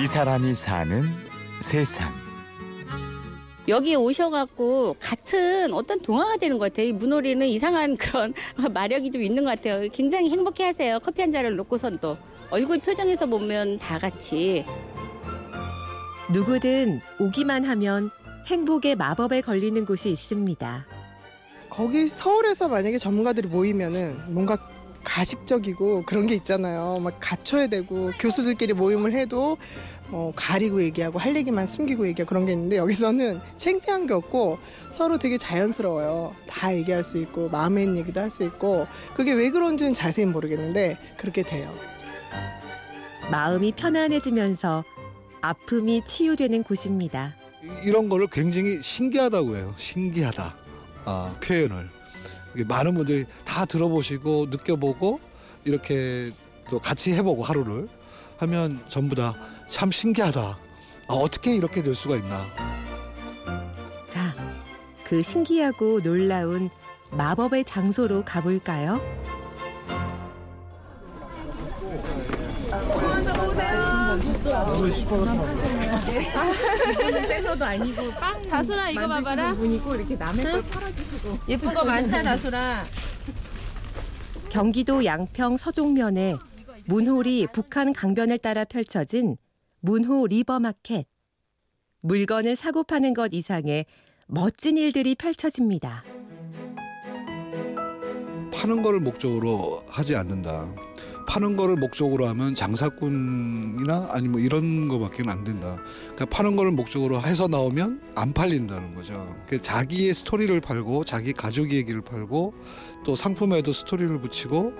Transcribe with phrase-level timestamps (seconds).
[0.00, 1.02] 이 사람이 사는
[1.60, 2.08] 세상.
[3.66, 6.86] 여기 오셔갖고 같은 어떤 동화가 되는 것 같아요.
[6.86, 8.32] 이 문호리는 이상한 그런
[8.72, 9.88] 마력이 좀 있는 것 같아요.
[9.92, 11.00] 굉장히 행복해 하세요.
[11.00, 12.16] 커피 한 잔을 놓고선 또
[12.48, 14.64] 얼굴 표정에서 보면 다 같이
[16.32, 18.10] 누구든 오기만 하면
[18.46, 20.86] 행복의 마법에 걸리는 곳이 있습니다.
[21.70, 24.56] 거기 서울에서 만약에 전문가들이 모이면은 뭔가
[25.04, 26.98] 가식적이고 그런 게 있잖아요.
[27.02, 29.56] 막 갖춰야 되고 교수들끼리 모임을 해도
[30.08, 34.58] 뭐 가리고 얘기하고 할 얘기만 숨기고 얘기하고 그런 게 있는데 여기서는 창피한 게 없고
[34.90, 36.34] 서로 되게 자연스러워요.
[36.48, 40.96] 다 얘기할 수 있고 마음에 있는 얘기도 할 수 있고 그게 왜 그런지는 자세히 모르겠는데
[41.18, 41.72] 그렇게 돼요.
[43.30, 44.84] 마음이 편안해지면서
[45.40, 47.34] 아픔이 치유되는 곳입니다.
[47.62, 49.74] 이- 이런 거를 굉장히 신기하다고 해요.
[49.76, 50.56] 신기하다.
[51.04, 51.88] 아, 표현을.
[52.64, 55.20] 많은 분들이 다 들어보시고 느껴보고
[55.64, 56.32] 이렇게
[56.70, 57.88] 또 같이 해보고 하루를
[58.38, 59.34] 하면 전부 다
[59.68, 60.40] 참 신기하다.
[61.08, 62.44] 아, 어떻게 이렇게 될 수가 있나.
[64.10, 64.34] 자,
[65.04, 66.70] 그 신기하고 놀라운
[67.10, 69.00] 마법의 장소로 가볼까요?
[77.26, 79.54] 셀러도 아니고 빵 다순아 이거 봐봐라.
[79.54, 82.84] 분이고 이렇게 남의 걸 팔아주시고 예쁜 거 많다 다순아.
[84.50, 86.36] 경기도 양평 서종면에
[86.86, 89.36] 문호리 북한 강변을 따라 펼쳐진
[89.80, 91.06] 문호 리버마켓.
[92.00, 93.84] 물건을 사고 파는 것 이상의
[94.26, 96.04] 멋진 일들이 펼쳐집니다.
[98.52, 100.68] 파는 거를 목적으로 하지 않는다.
[101.28, 105.76] 파는 거를 목적으로 하면 장사꾼이나 아니면 뭐 이런 거밖에 안 된다.
[106.14, 109.36] 그러니까 파는 거를 목적으로 해서 나오면 안 팔린다는 거죠.
[109.46, 112.54] 그 자기의 스토리를 팔고 자기 가족 얘기를 팔고
[113.04, 114.72] 또 상품에도 스토리를 붙이고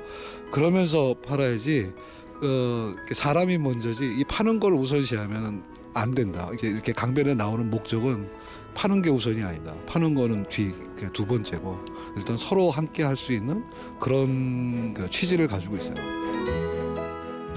[0.50, 1.92] 그러면서 팔아야지
[2.42, 6.48] 어, 사람이 먼저지 이 파는 걸 우선시하면 안 된다.
[6.54, 8.30] 이제 이렇게 강변에 나오는 목적은
[8.74, 9.74] 파는 게 우선이 아니다.
[9.86, 10.72] 파는 거는 뒤
[11.12, 11.78] 두 번째고
[12.16, 13.64] 일단 서로 함께 할 수 있는
[14.00, 15.96] 그런 그 취지를 가지고 있어요.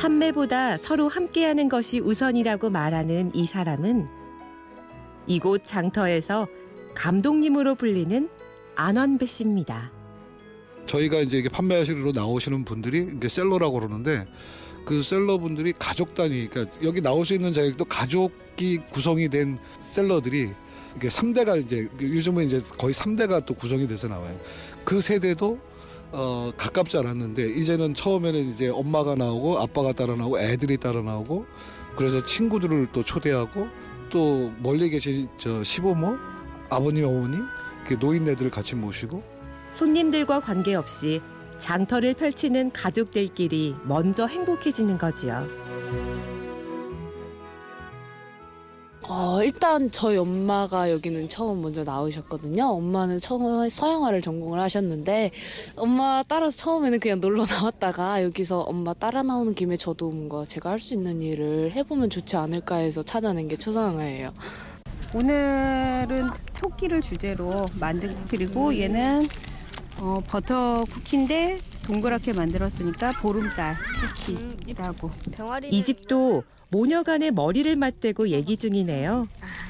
[0.02, 4.08] 판매보다 서로 함께하는 것이 우선이라고 말하는 이 사람은
[5.28, 6.48] 이곳 장터에서
[6.96, 8.28] 감독님으로 불리는
[8.74, 9.92] 안원배 씨입니다.
[10.88, 14.26] 저희가 이제 이게 판매하시러 나오시는 분들이 이게 셀러라고 그러는데
[14.88, 20.50] 그 셀러 분들이 가족 단위, 그러니까 여기 나올 수 있는 자격도 가족이 구성이 된 셀러들이
[20.96, 24.36] 이게 3대가 이제 요즘은 이제 거의 3대가 또 구성이 돼서 나와요.
[24.84, 25.60] 그 세대도
[26.14, 31.46] 어 가깝지 않았는데 이제는 처음에는 이제 엄마가 나오고 아빠가 따라 나오고 애들이 따라 나오고
[31.96, 33.68] 그래서 친구들을 또 초대하고
[34.10, 36.18] 또 멀리 계신 저 시부모,
[36.70, 37.46] 아버님, 어머님,
[37.88, 39.24] 그 노인네들을 같이 모시고
[39.72, 41.22] 손님들과 관계없이
[41.60, 45.48] 장터를 펼치는 가족들끼리 먼저 행복해지는 거지요.
[49.14, 52.64] 어, 일단 저희 엄마가 여기는 처음 먼저 나오셨거든요.
[52.64, 55.32] 엄마는 처음 서양화를 전공을 하셨는데
[55.76, 60.82] 엄마 따라서 처음에는 그냥 놀러 나왔다가 여기서 엄마 따라 나오는 김에 저도 뭔가 제가 할
[60.82, 64.34] 수 있는 일을 해보면 좋지 않을까 해서 찾아낸 게 초상화예요.
[65.14, 69.28] 오늘은 토끼를 주제로 만든 쿠키고 얘는
[70.00, 73.76] 어, 버터 쿠키인데 동그랗게 만들었으니까 보름달
[74.26, 75.12] 쿠키라고.
[75.34, 79.28] 병아리 이 집도 모녀간의 머리를 맞대고 얘기 중이네요.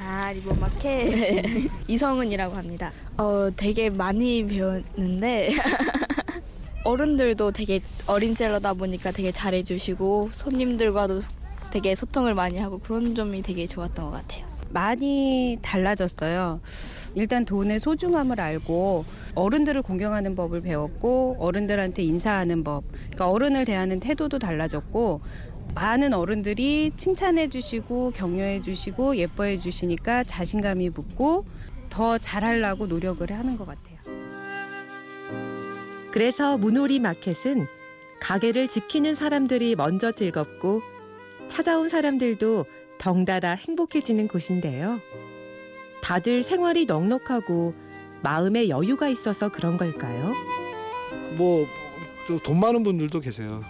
[0.08, 2.92] 아 리본마켓 이성은이라고 합니다.
[3.18, 5.52] 어 되게 많이 배웠는데
[6.86, 11.22] 어른들도 되게 어린 셀러다 보니까 되게 잘해주시고 손님들과도
[11.72, 14.46] 되게 소통을 많이 하고 그런 점이 되게 좋았던 것 같아요.
[14.70, 16.62] 많이 달라졌어요.
[17.16, 19.04] 일단 돈의 소중함을 알고
[19.36, 22.84] 어른들을 공경하는 법을 배웠고 어른들한테 인사하는 법.
[22.92, 25.20] 그러니까 어른을 대하는 태도도 달라졌고
[25.74, 31.46] 많은 어른들이 칭찬해 주시고 격려해 주시고 예뻐해 주시니까 자신감이 붙고
[31.90, 33.98] 더 잘하려고 노력을 하는 것 같아요.
[36.12, 37.68] 그래서 문오리 마켓은
[38.20, 40.82] 가게를 지키는 사람들이 먼저 즐겁고
[41.48, 42.66] 찾아온 사람들도
[42.98, 45.00] 덩달아 행복해지는 곳인데요.
[46.04, 47.74] 다들 생활이 넉넉하고
[48.22, 50.34] 마음에 여유가 있어서 그런 걸까요?
[51.38, 51.66] 뭐
[52.40, 53.64] 돈 많은 분들도 계세요.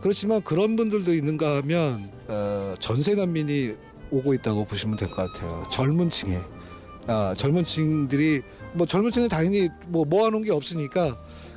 [0.00, 3.74] 그렇지만 그런 분들도 있는가 하면 어, 전세 난민이
[4.10, 5.64] 오고 있다고 보시면 될 것 같아요.
[5.70, 6.40] 젊은 층에
[7.06, 8.42] 아, 젊은 층들이
[8.74, 11.16] 뭐 젊은 층은 당연히 뭐 모아놓은 게 없으니까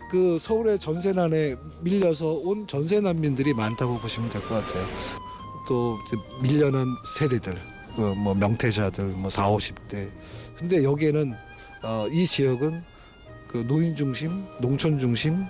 [0.10, 4.86] 그 서울의 전세난에 밀려서 온 전세 난민들이 많다고 보시면 될 것 같아요.
[5.68, 5.98] 또
[6.42, 7.58] 밀려난 세대들,
[7.96, 10.10] 그 뭐 명태자들, 뭐 4, 50대.
[10.58, 11.34] 근데 여기에는
[11.84, 12.84] 어, 이 지역은
[13.48, 15.46] 그 노인 중심, 농촌 중심,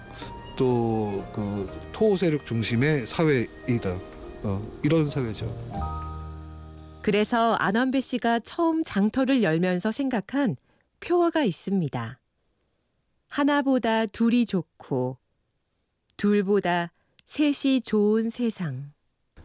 [0.58, 4.00] 또 그 토호 세력 중심의 사회이다.
[4.44, 5.46] 어, 이런 사회죠.
[7.02, 10.56] 그래서 안원배 씨가 처음 장터를 열면서 생각한
[11.00, 12.20] 표어가 있습니다.
[13.28, 15.18] 하나보다 둘이 좋고
[16.18, 16.92] 둘보다
[17.28, 18.92] 셋이 좋은 세상.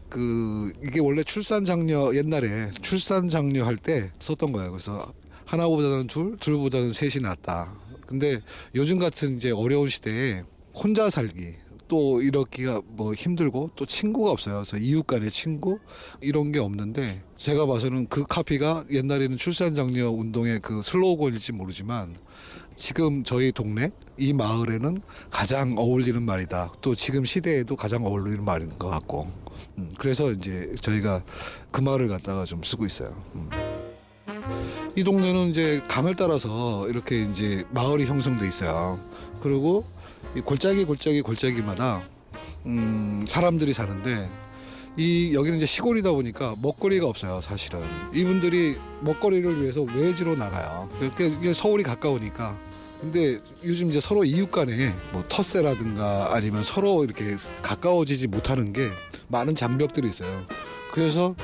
[0.09, 4.71] 그 이게 원래 출산 장려 옛날에 출산 장려 할 때 썼던 거예요.
[4.71, 5.13] 그래서
[5.45, 7.73] 하나보다는 둘, 둘보다는 셋이 낫다.
[8.05, 8.39] 근데
[8.75, 10.43] 요즘 같은 이제 어려운 시대에
[10.77, 11.55] 혼자 살기
[11.87, 14.63] 또 이렇기가 뭐 힘들고 또 친구가 없어요.
[14.63, 15.79] 그래서 이웃 간의 친구
[16.21, 22.17] 이런 게 없는데 제가 봐서는 그 카피가 옛날에는 출산 장려 운동의 그 슬로건일지 모르지만
[22.75, 25.01] 지금 저희 동네 이 마을에는
[25.31, 26.73] 가장 어울리는 말이다.
[26.81, 29.27] 또 지금 시대에도 가장 어울리는 말인 것 같고.
[29.77, 31.23] 음, 그래서 이제 저희가
[31.71, 33.19] 그 말을 갖다가 좀 쓰고 있어요.
[33.35, 33.49] 음.
[34.95, 38.99] 이 동네는 이제 강을 따라서 이렇게 이제 마을이 형성돼 있어요.
[39.41, 39.85] 그리고
[40.35, 42.03] 이 골짜기 골짜기 골짜기마다
[42.65, 44.29] 음, 사람들이 사는데
[44.97, 47.79] 이 여기는 이제 시골이다 보니까 먹거리가 없어요 사실은.
[48.13, 50.89] 이분들이 먹거리를 위해서 외지로 나가요.
[51.15, 52.57] 그게 서울이 가까우니까.
[52.99, 58.89] 근데 요즘 이제 서로 이웃 간에 뭐 텃세라든가 아니면 서로 이렇게 가까워지지 못하는 게
[59.27, 60.47] 많은 장벽들이 있어요.
[60.91, 61.35] 그래서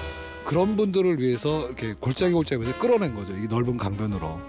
[0.45, 4.39] 그런 분들을 위해서 이렇게 골짜기 골짜기에서 끌어낸 거죠 이 넓은 강변으로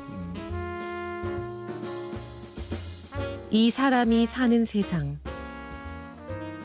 [3.56, 5.20] 이 사람이 사는 세상.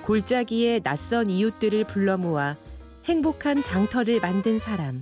[0.07, 2.55] 골짜기에 낯선 이웃들을 불러 모아
[3.05, 4.99] 행복한 장터를 만든 사람.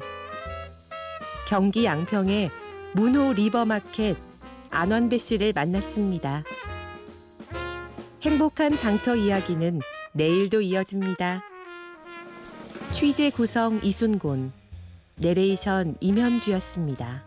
[1.48, 2.52] 경기 양평의
[2.92, 4.18] 문호 리버마켓
[4.70, 6.44] 안원배 씨를 만났습니다.
[8.22, 9.80] 행복한 장터 이야기는
[10.12, 11.42] 내일도 이어집니다.
[12.92, 14.52] 취재 구성 이순곤,
[15.22, 17.27] 내레이션 임현주였습니다.